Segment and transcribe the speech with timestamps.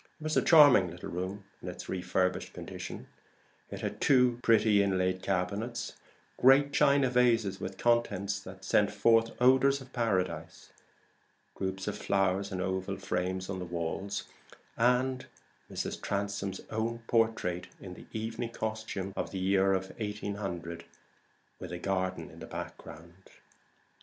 [0.19, 3.05] It was a charming little room in its refurbished condition:
[3.69, 5.93] it had two pretty inlaid cabinets,
[6.37, 10.71] great china vases with contents that sent forth odors of paradise,
[11.53, 14.23] groups of flowers in oval frames on the walls,
[14.75, 15.27] and
[15.71, 16.01] Mrs.
[16.01, 20.83] Transome's own portrait in the evening costume of 1800,
[21.59, 23.29] with a garden in the background.